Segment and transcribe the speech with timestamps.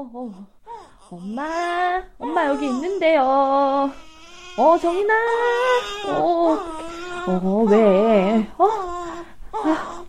[0.00, 0.46] 어, 어.
[1.10, 3.22] 엄마, 엄마 여기 있는데요.
[4.56, 5.14] 어, 정인아.
[6.08, 6.58] 어,
[7.26, 8.50] 어, 왜?
[8.56, 8.68] 어?
[9.52, 10.04] 아,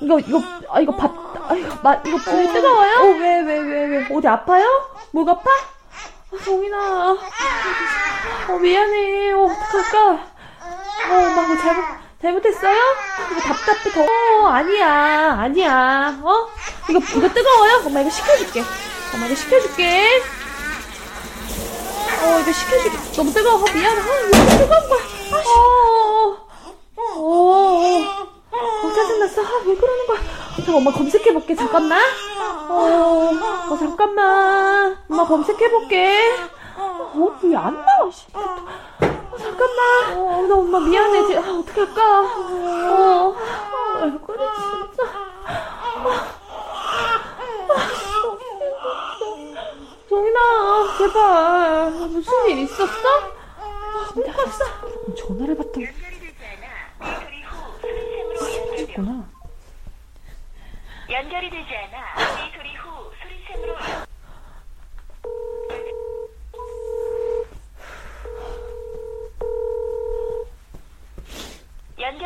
[0.00, 1.12] 이거, 이거, 아, 이거 밥,
[1.50, 2.92] 아, 이거, 마, 이거 불이 뜨거워요?
[3.00, 4.14] 어, 왜, 왜, 왜, 왜?
[4.14, 4.64] 어디 아파요?
[5.10, 5.50] 목 아파?
[5.50, 7.12] 아, 정인아.
[8.48, 9.32] 어, 미안해.
[9.32, 10.10] 어, 어떡할까?
[10.12, 10.18] 어,
[11.10, 11.84] 엄마, 뭐 잘못,
[12.20, 12.76] 잘못했어요?
[13.30, 14.02] 이거 답답해, 더.
[14.02, 16.18] 어, 아니야, 아니야.
[16.22, 16.48] 어?
[16.88, 17.82] 이거, 이거 뜨거워요?
[17.84, 18.62] 엄마, 이거 식혀줄게.
[19.14, 20.22] 엄마, 이거 식혀줄게.
[22.22, 23.12] 어, 이거 식혀줄게.
[23.16, 23.56] 너무 뜨거워.
[23.56, 24.00] 어, 미안해.
[24.00, 25.00] 어, 이거 뜨거운 거야.
[25.32, 25.48] 아, 씨.
[25.48, 26.46] 어,
[26.96, 29.42] 어, 어, 어, 짜증났어.
[29.42, 30.18] 아, 왜 그러는 거야.
[30.56, 31.54] 잠깐, 엄마 검색해볼게.
[31.54, 32.00] 잠깐만.
[32.70, 33.30] 어,
[33.70, 34.96] 어, 잠깐만.
[35.10, 36.55] 엄마 검색해볼게.
[36.76, 38.26] 어, 왜안 나와, 씨.
[38.34, 38.40] 어,
[39.38, 40.18] 잠깐만.
[40.18, 41.26] 어, 나 엄마 미안해.
[41.26, 42.20] 지- 아, 어떡할까.
[42.20, 45.26] 어, 아, 왜 그래, 진짜.
[50.08, 50.38] 정인아,
[50.98, 51.90] 제발.
[51.90, 53.08] 무슨 일 있었어?
[53.60, 54.64] 아, 근데 알았어.
[55.16, 55.82] 전화를 받던
[58.78, 59.24] 했구나.
[61.08, 63.74] 연결이 되지 않아 이 소리 후 소리샘으로
[71.88, 72.25] 연결이 되지 않아 이 소리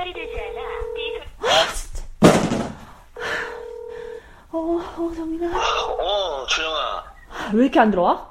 [4.52, 5.46] 어, 어, 정인아.
[5.56, 7.04] 어, 준영아.
[7.54, 8.28] 왜 이렇게 안 들어와?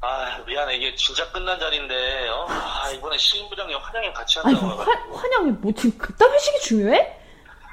[0.00, 0.76] 아, 미안해.
[0.76, 2.46] 이게 진짜 끝난 자리인데, 어?
[2.48, 5.16] 아, 이번에 신부장님 환영회 같이 아니, 한다고 화, 해가지고.
[5.16, 7.20] 환영이 뭐 지금 그딴 회식이 중요해?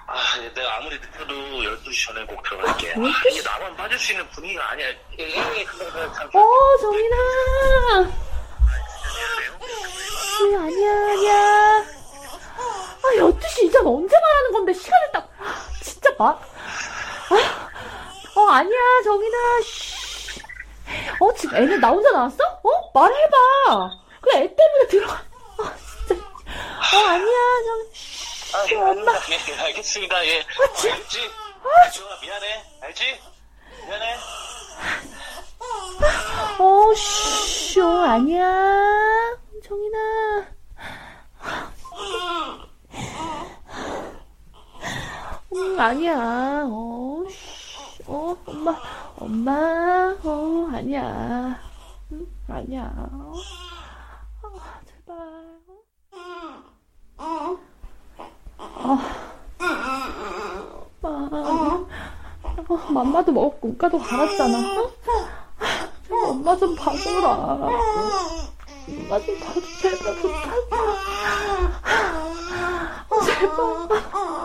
[0.07, 0.15] 아,
[0.55, 2.91] 내가 아무리 늦어도 12시 전에 꼭 들어갈게.
[2.93, 3.31] 아, 12시?
[3.31, 4.87] 이게 나만 빠질 수 있는 분위기가 아니야.
[4.87, 6.29] 예, 예, 그래, 그래, 참.
[6.33, 7.17] 어, 정인아.
[10.43, 11.90] 왜 아니야, 아니야.
[13.11, 15.29] 아, 12시 이전 언제 말하는 건데, 시간을 딱.
[15.39, 16.29] 아, 진짜 마.
[16.29, 16.39] 아,
[18.35, 19.37] 어, 아니야, 정인아.
[19.63, 20.41] 쉬.
[21.19, 22.37] 어, 지금 애는 나 혼자 나왔어?
[22.63, 22.91] 어?
[22.93, 23.91] 말해봐.
[24.21, 25.13] 그 애 때문에 들어가.
[25.59, 25.75] 아,
[26.07, 26.23] 진짜.
[26.23, 27.91] 어, 아니야, 정.
[28.53, 29.13] 아, 예, 엄마.
[29.13, 29.55] 알겠습니다.
[29.57, 30.25] 예, 알겠습니다.
[30.27, 30.45] 예.
[30.77, 31.19] 진- 알지?
[31.93, 32.63] 준영아, 미안해.
[32.81, 33.19] 알지?
[33.87, 34.15] 미안해.
[36.59, 38.43] 어, 쉬, 어, 아니야.
[39.65, 40.47] 정인아.
[45.61, 46.63] 음, 아니야.
[46.65, 48.75] 어, 쉬, 어, 엄마,
[49.17, 51.59] 엄마, 어, 아니야.
[52.11, 52.91] 음, 아니야.
[52.95, 53.09] 아,
[54.85, 55.17] 제발.
[57.17, 57.57] 어,
[61.01, 61.85] 엄마.
[62.67, 64.57] 어, 맘마도 먹었고, 문가도 갈았잖아.
[64.81, 64.91] 어?
[66.29, 67.27] 엄마 좀 봐줘라.
[68.87, 70.51] 엄마 좀 봐줘, 제발 부탁이야.
[73.09, 74.40] 어, 제발.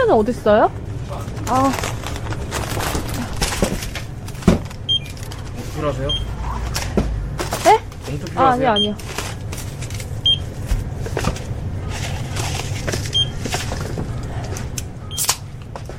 [0.00, 0.70] 컵라면은 어딨어요?
[1.48, 1.72] 아,
[5.74, 6.08] 필요하세요?
[7.64, 7.78] 네?
[8.06, 8.70] 봉투 아, 필요하세요?
[8.70, 8.96] 아니요, 아니요.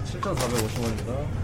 [0.06, 1.41] 7,450원입니다.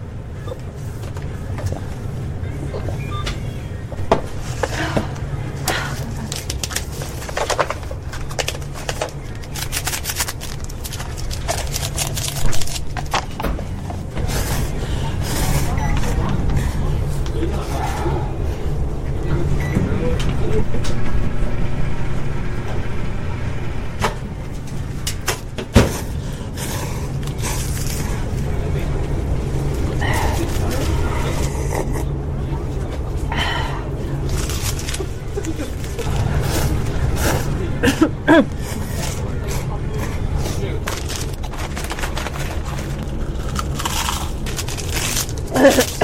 [45.60, 45.94] Ugh.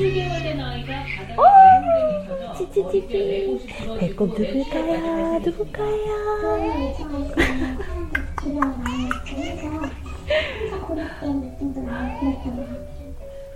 [0.00, 3.68] 7개월 된 아이가 바닥에 내동댕이 쳐져 치치치치.
[3.98, 5.38] 배꼽 누굴까요?
[5.40, 7.20] 누굴까요?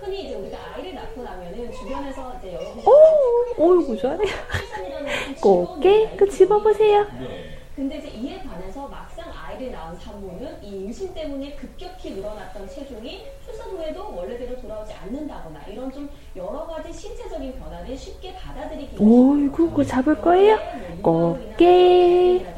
[0.01, 2.65] 흔히 이제 우리가 아이를 낳고 나면은 주변에서 이제 여러
[3.57, 4.23] 오, 어이구 잘해.
[5.41, 7.07] 꽃게 그 집어보세요.
[7.75, 9.14] 근데 이제 이에 반해서 막상
[9.55, 15.91] 아이를 낳은 산모는 이 임신 때문에 급격히 늘어났던 체중이 출산 후에도 원래대로 돌아오지 않는다거나 이런
[15.91, 20.57] 좀 여러 가지 신체적인 변화를 쉽게 받아들이기 어이구, 그거 잡을 거예요?
[21.01, 22.53] 꽃게.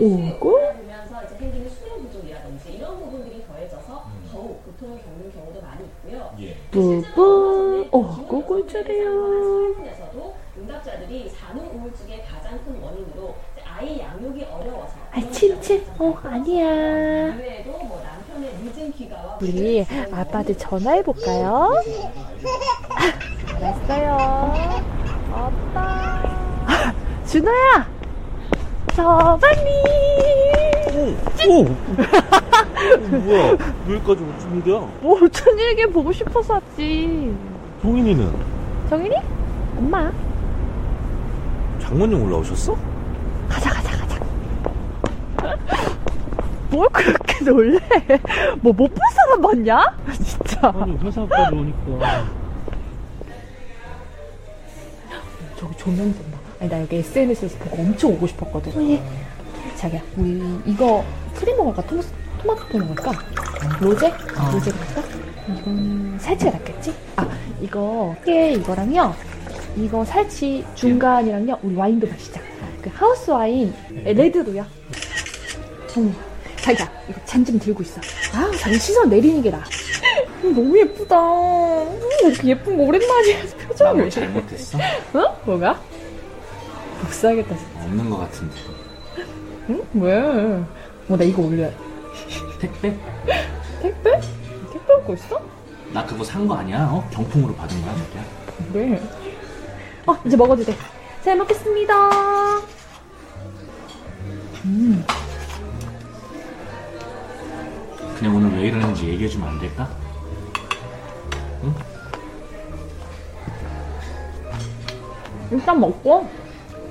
[0.00, 0.72] 오고.
[0.72, 6.34] 보면서 이제 생기는 수면 부족이라든지 이런 부분들이 더해져서 더욱 고통을 겪는 경우도 많이 있고요.
[6.70, 7.88] 부부.
[7.92, 9.84] 어이구, 꿀자래요.
[9.84, 13.34] 에서도 응답자들이 산후 우울증의 가장 큰 원인으로
[13.66, 14.96] 아이 양육이 어려워서
[15.42, 15.82] 아, 침침.
[15.98, 16.64] 어, 아니야.
[17.34, 21.72] 이외에도 뭐 남편의 늦은 귀가와 우리 아빠들 전화해 볼까요?
[23.56, 24.52] 알았어요.
[25.32, 26.22] 아빠.
[27.26, 27.88] 준호야!
[28.94, 29.82] 저 빨리!
[31.48, 31.64] 오!
[33.10, 33.50] 뭐야?
[33.88, 34.78] 여기까지 무슨 일이야?
[35.00, 37.34] 뭐, 천일기 보고 싶어서 왔지.
[37.80, 38.32] 동인이는
[38.90, 39.16] 정인이?
[39.78, 40.12] 엄마.
[41.80, 42.76] 장모님 올라오셨어?
[43.48, 44.20] 가자, 가자, 가자.
[46.72, 47.78] 뭘 그렇게 놀래?
[48.62, 49.98] 뭐 못 볼 사람 만났냐?
[50.24, 50.72] 진짜.
[50.74, 52.24] 아니 회사까지 오니까
[55.58, 56.38] 저기 조명 좀 봐.
[56.60, 58.72] 아니, 나 여기 SNS에서 보고 엄청 오고 싶었거든.
[58.72, 59.00] 어,
[59.76, 61.82] 자기야, 우리 이거 프리 먹을까?
[61.82, 62.02] 토마,
[62.40, 63.12] 토마토 먹을까?
[63.80, 64.12] 로제?
[64.52, 65.02] 로제 갈까?
[65.48, 66.94] 이거는 살치가 낫겠지?
[67.16, 67.28] 아,
[67.60, 69.14] 이거 깨 이거랑요.
[69.76, 71.58] 이거 살치 중간이랑요.
[71.62, 72.40] 우리 와인도 마시자.
[72.80, 73.72] 그 하우스 와인
[74.04, 74.64] 레드로요.
[75.96, 76.10] 어머,
[76.62, 78.00] 자기야, 이거 잔 좀 들고 있어.
[78.34, 79.62] 아, 자기 시선 내리는 게 나아.
[80.44, 81.16] 음, 너무 예쁘다.
[81.18, 83.42] 음, 이렇게 예쁜 거 오랜만이야.
[83.68, 84.10] 표정이 왜 이래?
[84.10, 84.78] 잘못했어?
[85.14, 85.40] 어?
[85.44, 85.80] 뭐가?
[87.02, 87.84] 못 사겠다 진짜.
[87.84, 88.54] 없는 것 같은데.
[89.70, 89.82] 응?
[89.94, 90.20] 왜?
[91.08, 91.68] 뭐나 이거 올려.
[92.60, 92.96] 택배?
[93.80, 94.20] 택배?
[94.72, 95.40] 택배 올거 있어?
[95.92, 96.88] 나 그거 산 거 아니야?
[96.92, 97.06] 어?
[97.12, 97.94] 경품으로 받은 거야.
[98.72, 99.02] 그래.
[100.06, 100.74] 어 이제 먹어도 돼.
[101.24, 102.10] 잘 먹겠습니다.
[104.64, 105.04] 음,
[108.62, 109.90] 왜 이러는지 얘기해주면 안 될까?
[115.50, 116.30] 일단 먹고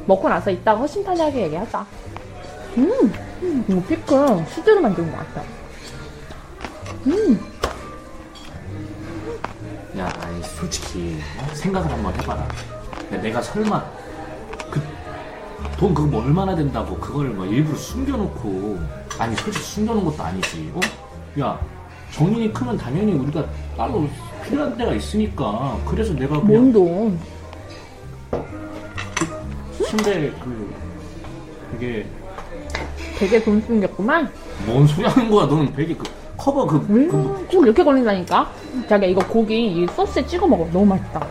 [0.05, 1.85] 먹고 나서 이따가 허심탄회하게 얘기하자.
[2.75, 5.43] 음, 음 이거 피클 수제로 만든 것 같다.
[7.07, 7.39] 음,
[9.97, 11.55] 야, 아니, 솔직히, 어?
[11.55, 12.47] 생각을 한번 해봐라.
[13.11, 13.81] 내가 설마
[15.71, 18.77] 그돈 그거 뭐 얼마나 된다고 그걸 뭐 일부러 숨겨놓고
[19.17, 21.10] 아니 솔직히 숨겨놓은 것도 아니지 어?
[21.39, 21.59] 야
[22.11, 23.45] 정인이 크면 당연히 우리가
[23.77, 24.07] 따로
[24.43, 27.19] 필요한 데가 있으니까 그래서 내가 뭔 그냥 돈?
[29.85, 30.73] 침대 그
[31.71, 32.05] 그게
[33.17, 34.29] 되게 돈 숨겼구만.
[34.65, 36.03] 뭔 소리 하는 거야 너는 되게 그
[36.37, 38.51] 커버 그, 그 음, 꼭 이렇게 걸린다니까?
[38.89, 40.65] 자기야, 이거 고기 이 소스에 찍어 먹어.
[40.71, 41.27] 너무 맛있다.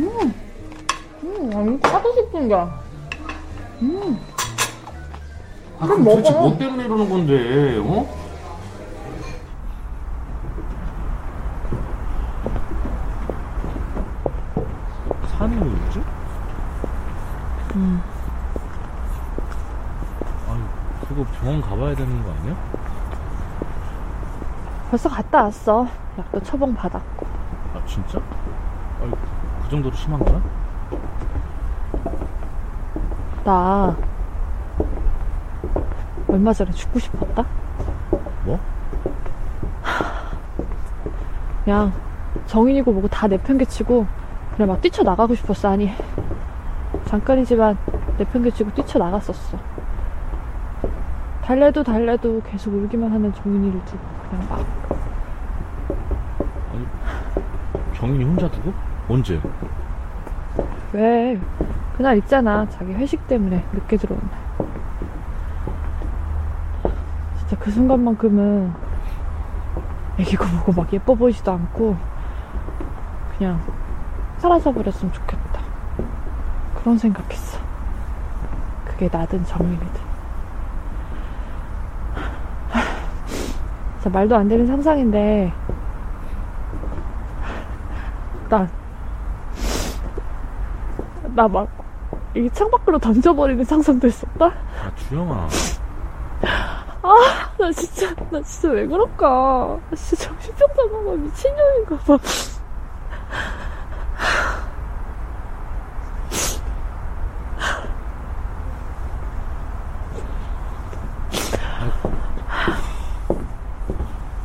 [0.00, 0.34] 음,
[1.22, 2.54] 음, 아니, 사고 싶은 게.
[3.82, 4.18] 음,
[5.78, 6.48] 아, 그럼 그럼 도대체 먹어.
[6.48, 8.08] 뭐 때문에 이러는 건데, 어?
[15.38, 16.00] 산이 어디지?
[17.76, 18.00] 음.
[20.48, 20.62] 아니,
[21.08, 21.24] 그거
[21.58, 22.56] 병원 가봐야 되는 거 아니야?
[24.90, 25.86] 벌써 갔다 왔어.
[26.18, 27.26] 약도 처방 받았고.
[27.74, 28.20] 아, 진짜?
[29.02, 29.10] 아니,
[29.62, 30.40] 그 정도로 심한 거야?
[33.44, 33.96] 나
[36.28, 37.44] 얼마 전에 죽고 싶었다.
[38.44, 38.58] 뭐?
[41.64, 41.92] 그냥
[42.46, 44.06] 정인이고 뭐고 다 내팽개치고
[44.54, 45.68] 그냥 막 뛰쳐나가고 싶었어.
[45.70, 45.92] 아니
[47.06, 47.76] 잠깐이지만
[48.18, 49.77] 내팽개치고 뛰쳐나갔었어.
[51.48, 54.66] 달래도 달래도 계속 울기만 하는 정인이를 두고 그냥 막
[57.94, 58.74] 정인이 혼자 두고?
[59.08, 59.40] 언제?
[60.92, 61.40] 왜?
[61.96, 62.68] 그날 있잖아.
[62.68, 64.38] 자기 회식 때문에 늦게 들어온 날.
[67.38, 68.70] 진짜 그 순간만큼은
[70.18, 71.96] 애기고 뭐고 막 예뻐 보이지도 않고
[73.38, 73.58] 그냥
[74.36, 75.62] 사라져 버렸으면 좋겠다.
[76.74, 77.58] 그런 생각했어.
[78.84, 80.07] 그게 나든 정민이든.
[84.08, 85.52] 진짜 말도 안 되는 상상인데
[88.48, 88.66] 나
[91.34, 91.68] 나 막,
[92.34, 94.46] 이 창밖으로 던져버리는 상상도 했었다?
[94.46, 95.46] 아, 주영아.
[97.58, 99.78] 나 진짜, 나 진짜 왜 그럴까?
[99.88, 101.12] 나 진짜 정신병자 봐.
[101.16, 102.18] 미친년인가 봐.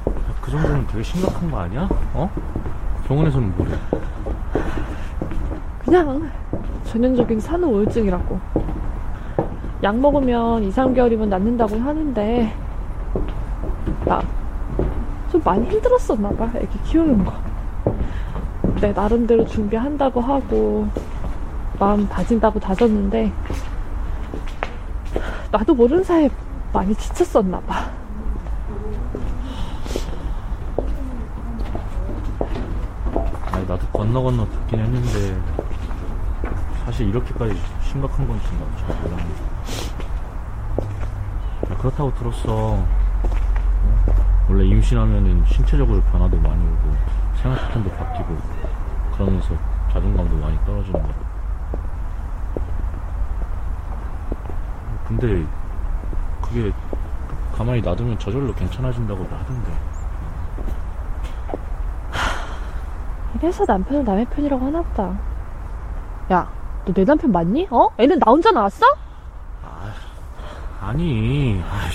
[0.09, 1.87] 야, 그 정도는 되게 심각한 거 아니야?
[2.13, 2.29] 어?
[3.07, 3.71] 병원에서는 뭐래?
[5.85, 6.31] 그냥,
[6.85, 8.39] 전형적인 산후 우울증이라고.
[9.83, 12.53] 약 먹으면 2, 3개월이면 낫는다고 하는데,
[14.05, 14.21] 나,
[15.31, 17.33] 좀 많이 힘들었었나 봐, 애기 키우는 거.
[18.81, 20.87] 내 나름대로 준비한다고 하고,
[21.79, 23.31] 마음 다진다고 다졌는데,
[25.51, 26.29] 나도 모르는 사이에
[26.71, 27.91] 많이 지쳤었나 봐.
[33.51, 35.41] 아니, 나도 건너 건너 듣긴 했는데,
[36.85, 39.11] 사실 이렇게까지 심각한 건지 나도 잘.
[41.71, 42.45] 야, 그렇다고 들었어.
[42.47, 42.87] 어?
[44.47, 46.95] 원래 임신하면은 신체적으로 변화도 많이 오고,
[47.41, 48.37] 생활 패턴도 바뀌고,
[49.13, 49.55] 그러면서
[49.91, 51.09] 자존감도 많이 떨어지는 거.
[55.07, 55.43] 근데,
[56.39, 56.71] 그게
[57.55, 59.92] 가만히 놔두면 저절로 괜찮아진다고 하던데.
[63.35, 65.17] 이래서 남편은 남의 편이라고 하나 보다.
[66.31, 66.47] 야,
[66.85, 67.67] 너 내 남편 맞니?
[67.71, 67.89] 어?
[67.97, 68.85] 애는 나 혼자 나왔어?
[70.81, 71.91] 아니, 아이,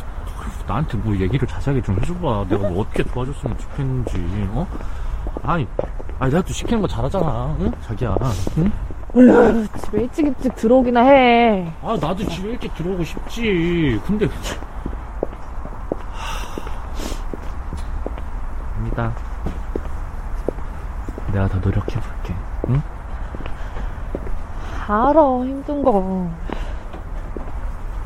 [0.67, 2.47] 나한테 뭐 얘기를 자세하게 좀 해줘봐.
[2.49, 4.67] 내가 뭐 어떻게 도와줬으면 좋겠는지, 어?
[5.43, 5.67] 아니,
[6.19, 7.71] 아니, 내가 또 시키는 거 잘하잖아, 응?
[7.83, 8.17] 자기야,
[8.57, 8.73] 응?
[9.17, 11.71] 으, 집에 일찍 일찍 들어오기나 해.
[11.83, 14.01] 아, 나도 집에 일찍 들어오고 싶지.
[14.07, 14.27] 근데.
[18.79, 19.13] 아니다.
[21.39, 22.35] 내가 더 노력해볼게,
[22.69, 22.83] 응?
[24.89, 26.29] 알아, 힘든 거.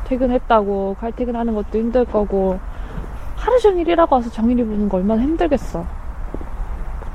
[0.05, 2.59] 퇴근했다고, 칼퇴근하는 것도 힘들 거고,
[3.35, 5.83] 하루 종일 일하고 와서 정일이 보는 거 얼마나 힘들겠어.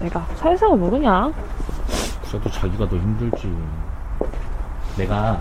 [0.00, 1.32] 내가 사회생활 모르냐?
[2.28, 3.56] 그래도 자기가 더 힘들지.
[4.96, 5.38] 내가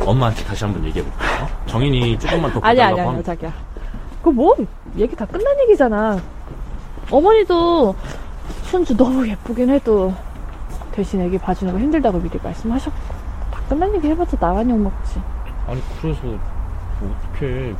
[0.00, 1.18] 엄마한테 다시 한번 얘기해볼게.
[1.18, 1.66] 어?
[1.66, 3.52] 정인이 조금만 더 아니, 아니, 아니, 하면 자기야.
[4.18, 4.56] 그거 뭐,
[4.96, 6.18] 얘기 다 끝난 얘기잖아.
[7.10, 7.94] 어머니도
[8.70, 10.14] 손주 너무 예쁘긴 해도
[10.92, 12.98] 대신 애기 봐주는 거 힘들다고 미리 말씀하셨고.
[13.50, 15.22] 다 끝난 얘기 해봤자 나만 욕먹지.
[15.66, 17.74] 아니, 그래서, 뭐 어떻게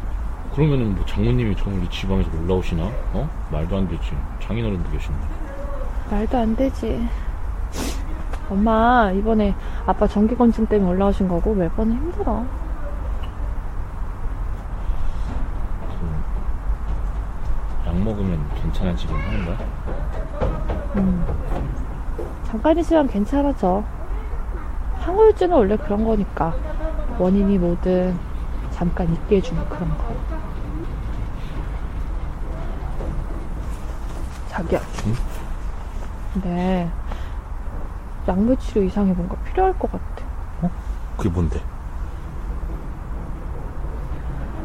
[0.55, 2.85] 그러면은 뭐 장모님이 정일이 지방에서 올라오시나?
[3.13, 3.29] 어?
[3.51, 4.17] 말도 안 되지.
[4.41, 5.21] 장인어른도 계신데.
[6.11, 7.07] 말도 안 되지.
[8.49, 9.55] 엄마, 이번에
[9.85, 12.47] 아빠 정기검진 때문에 올라오신 거고, 매번은 힘들어.
[17.87, 19.59] 약 먹으면 괜찮아지긴 하는 거야?
[20.99, 21.25] 음.
[22.45, 23.83] 잠깐이지만 괜찮아져.
[25.01, 26.55] 상호유지는 원래 그런 거니까.
[27.19, 28.17] 원인이 뭐든
[28.71, 30.05] 잠깐 있게 해주는 그런 거.
[34.49, 34.81] 자기야.
[35.07, 35.15] 응?
[36.33, 36.91] 근데
[38.27, 40.29] 약물치료 이상이 뭔가 필요할 것 같아.
[41.17, 41.61] 그게 뭔데?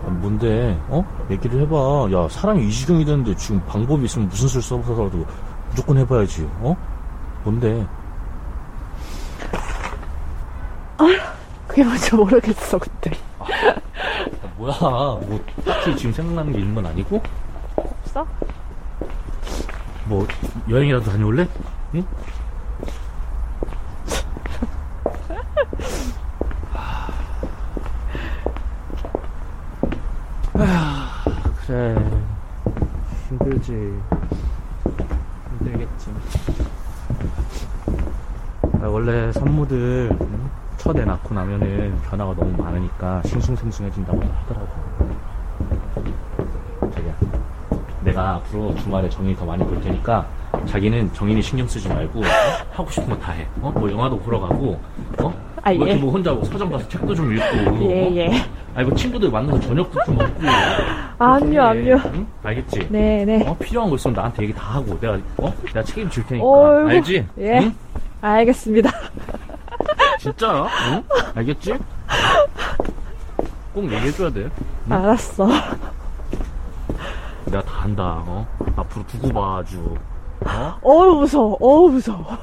[0.06, 0.80] 아, 뭔데?
[0.90, 1.04] 어?
[1.32, 2.10] 얘기를 해봐.
[2.12, 5.26] 야, 사람이 이 지경이 되는데 지금 방법이 있으면 무슨 수를 써서라도
[5.74, 6.48] 무조건 해봐야지.
[6.62, 6.76] 어?
[7.44, 7.86] 뭔데?
[11.68, 13.12] 그게 뭔지 모르겠어, 근데.
[13.40, 13.46] 아,
[14.58, 14.78] 뭐야?
[14.80, 17.20] 뭐 딱히 지금 생각나는 게 있는 건 아니고?
[17.76, 18.28] 없어?
[20.06, 20.28] 뭐
[20.70, 21.48] 여행이라도 다녀올래?
[21.96, 22.06] 응?
[30.54, 31.24] 아,
[31.66, 31.96] 그래
[33.30, 34.00] 힘들지
[35.64, 36.12] 힘들겠지
[38.82, 40.50] 아, 원래 산모들 응?
[40.78, 44.68] 첫애 낳고 나면은 변화가 너무 많으니까 싱숭생숭해진다고 하더라고
[46.94, 47.14] 자기야
[48.04, 50.26] 내가 앞으로 주말에 정인이 더 많이 볼 테니까
[50.66, 52.24] 자기는 정인이 신경 쓰지 말고 어?
[52.74, 53.48] 하고 싶은 거 다 해.
[53.62, 53.72] 어?
[53.72, 54.82] 뭐 영화도 보러 가고, 어?
[55.64, 55.92] 아, 뭐, 예.
[55.92, 57.46] 이렇게 뭐 혼자 뭐 서점 가서 책도 좀 읽고.
[57.90, 58.12] 예, 어?
[58.16, 58.30] 예.
[58.76, 60.42] 아니 뭐 친구들 만나서 저녁도 좀 먹고.
[61.20, 62.02] 아니요, 아니요.
[62.14, 62.28] 응?
[62.44, 62.88] 알겠지?
[62.90, 63.48] 네, 네.
[63.48, 63.56] 어?
[63.58, 65.54] 필요한 거 있으면 나한테 얘기 다 하고 내가 어?
[65.66, 66.46] 내가 책임질 테니까.
[66.46, 66.90] 어이구.
[66.90, 67.28] 알지?
[67.38, 67.60] 예.
[67.60, 67.76] 응?
[68.20, 68.90] 알겠습니다.
[70.20, 70.68] 진짜야?
[70.92, 71.04] 응?
[71.36, 71.74] 알겠지?
[73.74, 74.42] 꼭 얘기해줘야 돼.
[74.42, 74.94] 응?
[74.94, 75.48] 알았어.
[77.46, 78.04] 내가 다 한다.
[78.26, 78.46] 어?
[78.76, 79.96] 앞으로 두고 봐 아주.
[80.46, 80.78] 어?
[80.82, 81.58] 어우, 무서워.
[81.62, 82.38] 어우, 무서워.